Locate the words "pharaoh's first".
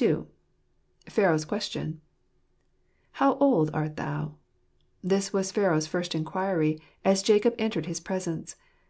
5.52-6.14